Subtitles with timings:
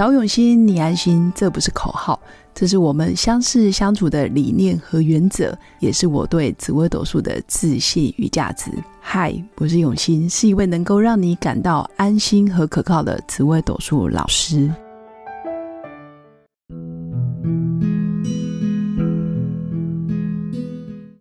[0.00, 2.18] 找永新，你安心，这不是口号，
[2.54, 8.70] 这是我们相识相处的理念和原则，也是我对紫微斗数的自信与价值。
[8.98, 14.72] 嗨，我是永新，是一位能够让你感到安心和可靠的紫微斗数老师。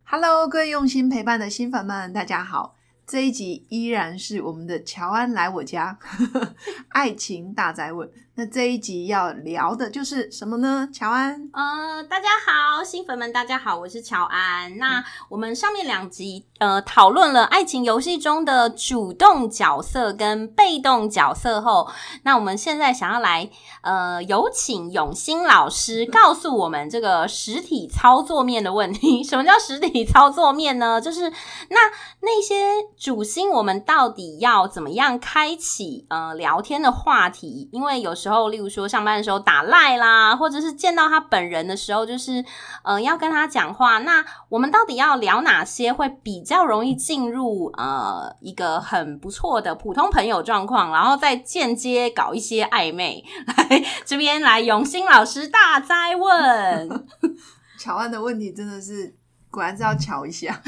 [0.05, 2.77] Hello，各位用心陪伴的新粉们，大家好。
[3.05, 5.97] 这一集依然是我们的乔安来我家，
[6.89, 8.07] 爱情大宅问。
[8.39, 10.87] 那这一集要聊的就是什么呢？
[10.93, 14.77] 乔安，呃，大家好，新粉们，大家好，我是乔安。
[14.77, 21.91] 那我们上面两集呃讨论了爱情游戏中的主动角色跟被动角色后，
[22.23, 23.49] 那我们现在想要来
[23.81, 29.21] 呃有请永兴老师告诉我们这个实体操作面的问题。
[29.27, 31.01] 什么叫实体操作面呢？
[31.01, 31.77] 就是那
[32.21, 37.67] 那些主星，我们到底要怎么样开启呃聊天的话题？
[37.73, 42.45] 因为有时时候，例如说上班的时候打赖啦，或者是见到他本人的时候，就是
[42.83, 43.97] 呃要跟他讲话。
[43.99, 53.25] 那我们到底要聊哪些会比较容易进入呃一个很不错的普通朋友状况，然后再间接搞一些暧昧？
[53.57, 57.05] 来这边来，永兴老师大灾问，
[57.79, 59.15] 乔安的问题真的是
[59.49, 60.61] 果然是要瞧一下。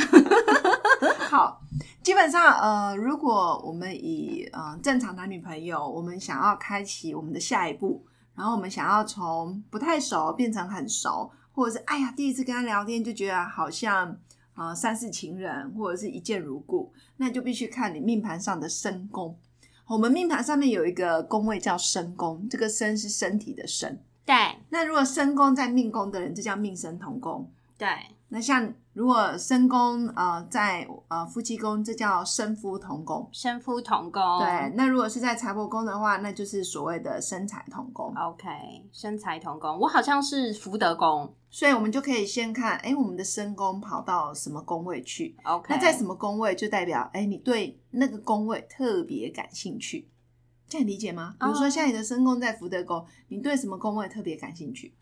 [1.30, 1.62] 好。
[2.03, 14.17] 基本上，呃，如果我们以呃正常男女朋友，我们想要开启我们的下一步，然后我们想要从不太熟变成很熟，或者是哎呀第一次跟他聊天就觉得好像
[14.55, 19.38] 啊三世情人，或者是一见如故，那就必须看你命盘上的身宫。
[19.86, 24.02] 我们命盘上面有一个宫位叫身宫，这个身是身体的身。
[24.25, 24.36] 对。
[24.69, 27.47] 那如果身宫在命宫的人，就叫命身同宫。
[27.77, 27.88] 对。
[28.30, 33.30] 那像如果身宫呃在呃夫妻宫，这叫身夫同宫。
[33.31, 34.22] 身夫同宫。
[34.39, 38.14] 对，那如果是在财帛宫的话，那就是所谓的身财同宫。
[38.16, 38.50] OK，
[38.92, 50.10] 身财同宫，我好像是福德宫，所以我们就可以先看，哎，我们的身宫跑到什么宫位去？OK，那在什么宫位就代表，哎，你对那个宫位特别感兴趣，
[50.67, 51.36] 这样理解吗？
[51.39, 54.94] 比如说像你的身宫在福德宫，你对什么宫位特别感兴趣？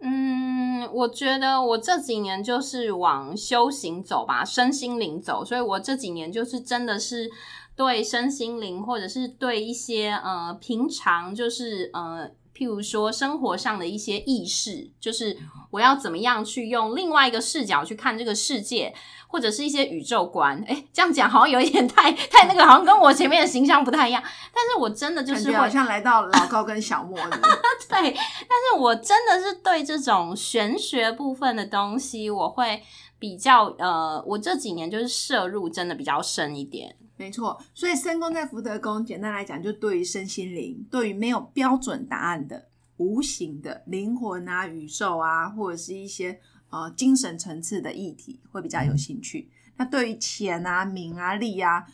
[0.00, 7.30] 嗯，我觉得我这几年就是往修行走吧，身心灵走，所以我这几年就是真的是
[7.74, 15.36] 对身心灵，或者是对一些呃平常就是呃，譬如说生活上的一些意识，就是
[15.70, 18.94] 我要怎么样去用另外一个视角去看这个世界。
[19.26, 24.22] 或者是一些宇宙观，哎，这样讲好像有一点太太那个，好像跟我前面的形象不太一样。
[24.22, 27.40] 但是我真的就是好像来到老高跟小莫的，
[27.90, 28.12] 对。
[28.12, 32.80] 但是我真的是对这种玄学部分的东西，我会
[33.18, 36.94] 比较呃，我这几年就是摄入真的比较深一点。
[37.16, 46.40] 没错，所以身宫在福德宫，简单来讲，就对于身心灵，对于没有标准答案的无形的灵魂啊、宇宙啊，或者是一些。
[46.70, 49.48] 呃，精神层次的议题会比较有兴趣。
[49.76, 51.86] 那对于钱啊、名啊、利啊，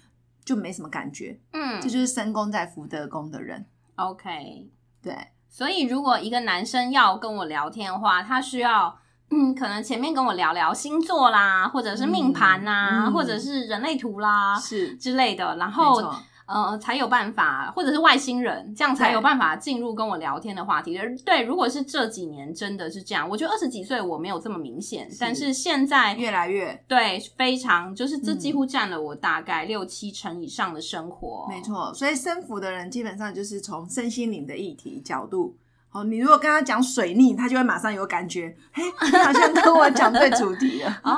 [0.43, 1.39] 就没什么感觉。
[1.53, 3.67] 嗯，这就是身宫在福德宫的人。
[3.97, 4.71] OK，
[5.03, 5.15] 对。
[5.51, 8.99] 所以如果一个男生要跟我聊天的话，他需要
[9.31, 15.57] 嗯，可能前面跟我聊聊星座啦，或者是命盘呐，或者是人类图啦，是之类的。
[15.57, 16.13] 然后。
[16.53, 20.99] 呃，才有办法，或者是外星人，这样才有办法进入跟我聊天的话题。
[21.25, 31.47] 对，如果是这几年真的是这样，我觉得二十几岁我没有这么明显，但是现在越来越对，非常就是这几乎占了我大概六七成以上的生活。
[31.49, 35.57] 没错，所以生福的人基本上就是从身心灵的议题角度。
[35.93, 41.17] 哦，你如果跟他讲水逆，他就会马上有感觉，嘿，你好像跟我讲对主题了哦。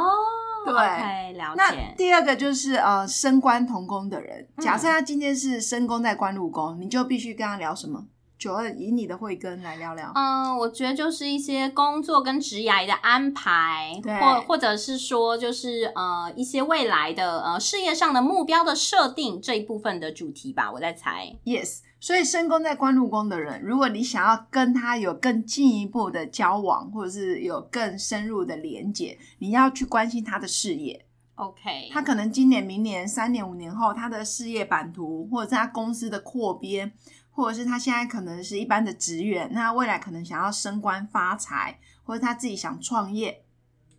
[0.65, 1.56] 对，了解。
[1.56, 8.06] 那第二个就是呃，升官同宫的人，假设他今天是升宫在官禄宫，你就必须跟他聊什么？
[8.43, 10.11] 九二以你的慧根来聊聊。
[10.17, 21.37] 嗯，我觉得就是一些工作跟职涯的安排，或或者是说就是呃一些未来的呃事业上的目标的设定这一部分的主题吧，我在猜。
[21.44, 21.83] Yes。
[22.00, 31.06] 所以，深宫在官禄宫的人，如果你想要跟他有更进一步的交往，或者是有更深入的连接，你要去关心他的事业。
[31.37, 36.93] OK，他可能今年、明年、三年、五年后，他的事业版图，或者是他公司的扩编，
[37.32, 43.43] 或者是他现在可能是一般的职员，那未来可能想要升官发财，或者他自己想创业。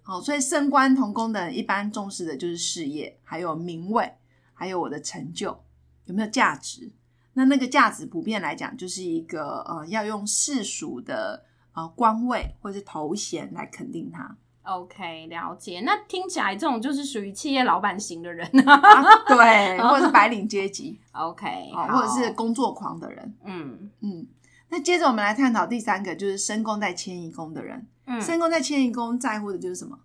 [0.01, 4.13] 好，所以升官同工的人一般重视的就是事业，还有名位，
[4.53, 5.63] 还有我的成就
[6.05, 6.91] 有没有价值。
[7.33, 11.43] 那那个价值普遍来讲，就是一个呃，要用世俗的
[11.73, 14.37] 呃官位或者是头衔来肯定他。
[14.63, 15.81] OK，了解。
[15.81, 20.99] 那听起来这种就是属于企业老板型的人，对， 或者是白领阶级。
[21.11, 23.33] OK，或者是工作狂的人。
[23.43, 24.27] 嗯嗯。
[24.69, 27.85] 那接着我们来探讨第三个，就是深宫在迁移宫的人。
[28.07, 29.97] 嗯，深宫在迁移宫在乎的就是什么？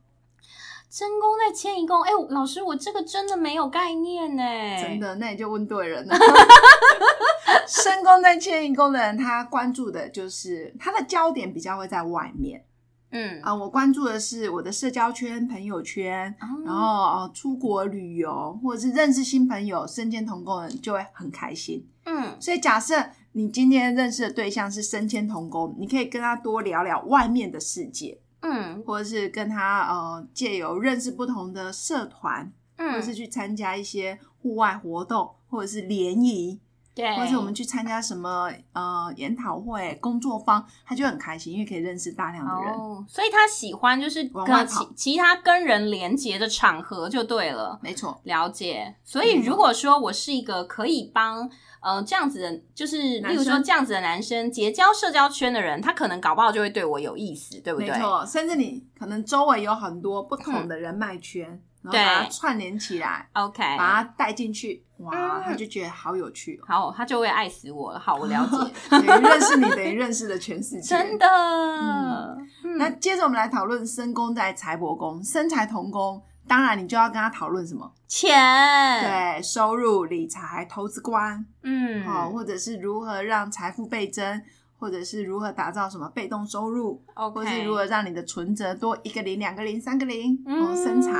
[0.90, 4.43] 真宫在迁移宫，哎、老师，我这个真的没有概念呢。
[4.82, 6.16] 真，的，那你就问对人了。
[7.69, 12.64] 深宫在迁移宫的人，他关注的就是他的焦点比较会在外面
[13.10, 16.34] 嗯，啊、我关注的是我的社交圈、朋友圈，
[16.64, 21.87] 然后呃出国旅游，或者是认识新朋友，身兼同工人就会很开心。
[22.05, 22.37] 嗯。
[22.38, 22.94] 所以假设
[23.32, 28.82] 你今天认识的对象是身兼同工，你可以跟他多聊聊外面的世界，嗯。
[28.82, 36.60] 或者是跟他呃借由认识不同的社团，或者是嗯，去参加一些户外活动，或者是联谊，
[36.98, 42.74] 对，或者是我们去参加什么呃研讨会、工作坊，他就很开心，因为可以认识大量的人。
[42.74, 47.78] 哦，所以他喜欢就是跟其其他跟人连接的场合就对了。
[47.80, 51.48] 没错，了解，所以嗯如果说我是一个可以帮
[51.80, 57.90] 呃这样子的，就是例如说生这样子的男生结交社交圈的人，他可能搞不好就会对我有意思，对不对？
[57.90, 61.46] 没错，甚至你可能周围有很多不同的人脉圈，
[61.82, 66.64] 然后把它串联起来，OK，把它带进去，哇，嗯他就觉得好有趣哦。
[66.66, 67.98] 好，他就会爱死我了。
[67.98, 68.56] 好，我了解，
[68.90, 70.88] 等于认识你，等于认识了全世界。
[70.96, 72.36] 真的。
[72.76, 77.92] 那接着我们来讨论身宫在财帛宫，身财同宫，当然你就要跟他讨论什么？
[78.08, 78.32] 钱，
[79.02, 84.42] 对，收入、理财、投资观，嗯，好、或者是如何让财富倍增，
[84.78, 90.34] 或者是如何打造什么被动收入，，OK，或是如何让你的存折多一个零、两个零、三个零。
[90.46, 91.10] 哦，嗯身材，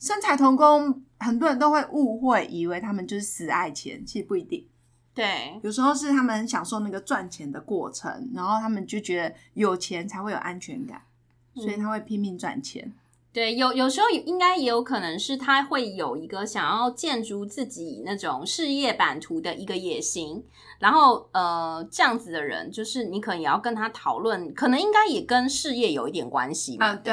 [0.00, 4.66] 身财同工，很多人都会误会，以为他们就是死爱钱，其实不一定。
[5.14, 11.02] 对，有时候是他们很享受那个赚钱的过程，然后他们就觉得有钱才会有安全感，
[11.54, 12.92] 所以他会拼命赚钱。
[13.36, 20.42] 对，有有时候应该也有可能是他会有一个想要建筑自己那种事业版图的一个野心，
[20.78, 26.94] 然后呃，这样子的人，就是你可能也要跟他讨论，可能应该也跟事业有一点关系嘛。
[26.94, 27.12] 嗯，对，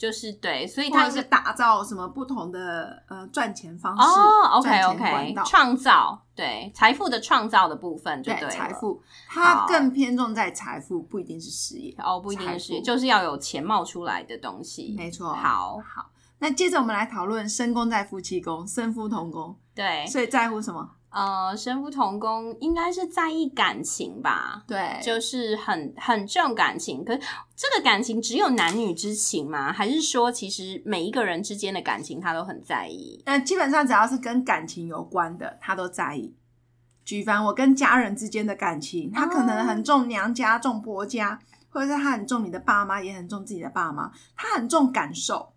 [0.00, 11.94] 就是对，所以或他是打造什么不同的呃赚钱方式哦，OK OK，创造对财富的创造的部分就对财富，它更偏重在财富，不一定是事业。
[11.98, 14.94] 哦，不一定是，就是要有钱冒出来的东西。
[14.96, 16.10] 没错，好，好。
[16.38, 20.92] 那接着我们来讨论身宫在夫妻宫，身夫同宫，对，所以在乎什么？
[21.10, 27.04] 呃，身夫同工应该是在意感情吧，对，就是很很重感情。
[27.04, 27.20] 可是
[27.56, 29.72] 这个感情只有男女之情吗？
[29.72, 33.20] 还是说其实每一个人之间的感情他都很在意？
[33.26, 36.34] 那基本上只要是跟感情有关的，他都在意。
[37.04, 41.40] 举凡我跟家人之间的感情，他可能很重娘家、重婆家，
[41.70, 45.52] 或者是他很重你的爸妈，也很重自己的爸妈，他很重感受，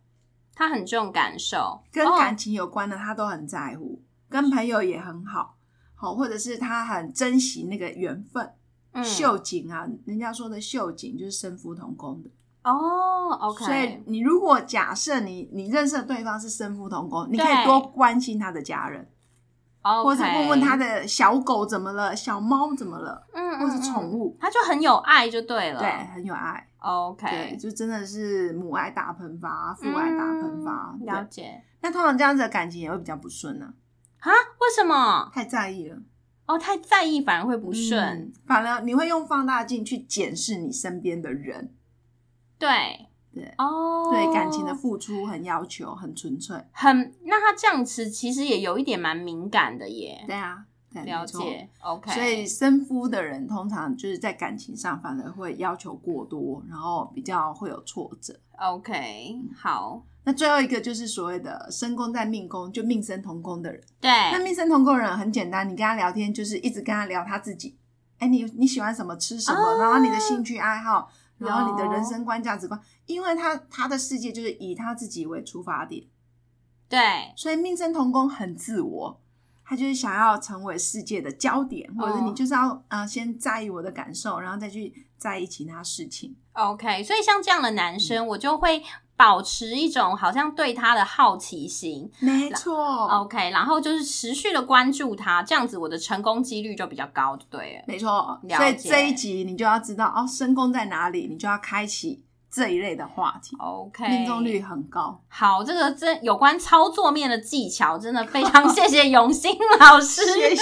[0.56, 4.02] 他很重感受，跟哦感情有关的他都很在乎，
[4.34, 5.56] 跟朋友也很好，
[5.94, 8.52] 好，或者是他很珍惜那个缘分。
[8.96, 12.30] 嗯秀景啊，人家说的秀景就是身夫同工的。
[12.64, 19.08] 哦，OK，所以你如果假设你你认识的对方是身夫同工，你可以多关心他的家人
[19.82, 30.96] 或者是问问他，的小狗怎么了，小猫怎么了，嗯或是宠，物嗯，他就很有爱就对了，对，很有爱，，OK，对就真的是母爱大喷发，父爱大喷发。
[31.00, 33.74] 嗯了，解那通常这样子的感情也会比较不顺呢、啊？
[34.32, 35.30] 为什么？
[35.34, 35.98] 太在意了，
[36.46, 41.74] 哦，太在意反而会不顺，嗯反而你会用放大镜去检视你身边的人，
[42.58, 46.56] 对对哦，对感情的付出很要求，很纯粹。
[46.72, 50.24] 很，那他这样子其实也有一点蛮敏感的耶。
[50.28, 52.12] 对啊，对，了解，OK。
[52.12, 58.40] 所以生夫的人通常就是在感情上反而会要求过多，然后比较会有挫折。
[58.58, 63.82] OK，好，那最后一个就是所谓的身宫在命宫，就命生同宫的人。
[64.00, 67.78] 对，那命生同宫的人很简单，你跟他聊天就是一直跟他聊他自己。
[68.20, 69.78] 哎，你你喜欢什么，吃什么，啊。
[69.78, 76.06] 然后你的兴趣爱好，然后你的人生观、价值观，因为他他的世界就是以他自己为出发点，
[76.88, 79.22] 对，所以命生同宫很自我，
[79.66, 86.36] 他就是想要成为世界的焦点，或者是哦你就是要呃先在意我的感受，然后再去在意其他事情。
[86.54, 88.84] OK，所以像这样的男嗯生，我就会
[89.16, 97.84] 保持一种好像对他的好奇心没错，，OK，然后就是持续的关注他，这样子我的成功几率就比较高，就对了。
[97.88, 98.40] 没错。
[98.50, 102.24] 所以这一集你就要知道哦，深宫在哪里，你就要开启
[102.54, 105.20] 这一类的话题，OK，命中率很高。
[105.28, 110.24] 好，这个真有关操作面的技巧，真的非常 谢谢永兴老师。
[110.34, 110.62] 谢谢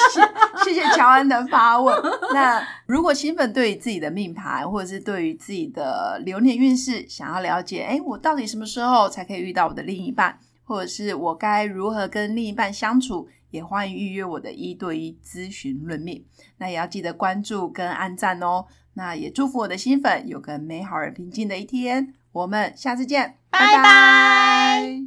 [0.64, 1.94] 谢谢乔安的发问。
[2.34, 16.26] 那如果新粉对于自己的命盘，或者是对于自己的流年运势想要了解，哎，我到底什么时候才可以遇到我的另一半，或者是我该如何跟另一半相处，也欢迎预约我的一对一咨询论命。
[16.58, 18.66] 那也要记得关注跟按赞哦。
[18.96, 22.14] 那也祝福我的新粉有个美好而平静的一天。
[22.32, 25.00] 我们下次见，拜拜。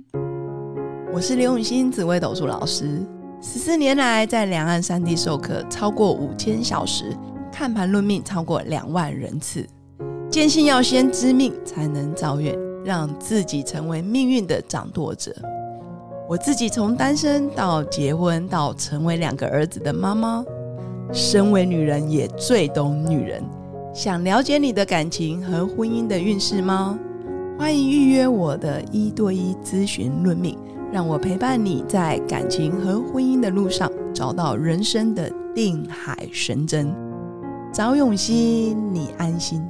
[1.13, 3.01] 我是刘永新紫微斗数老师，
[3.41, 7.17] 十四年来在两岸三地授课超过五千小时，
[7.53, 9.67] 看盘论命超过两万人次。
[10.31, 12.53] 坚信要先知命才能造运，
[12.85, 15.33] 让自己成为命运的掌舵者。
[16.27, 20.43] 我自己从单身到结婚，到成为两个儿子的妈妈，
[21.13, 23.45] 身为女人也最懂女人。
[23.93, 26.99] 想了解你的感情和婚姻的运势吗？
[27.59, 30.59] 欢迎预约我的一对一咨询论命。
[30.91, 36.95] 让我陪伴你在感情和婚姻的路上，找到人生的定海神针。
[37.73, 39.61] 找永熙，你安心。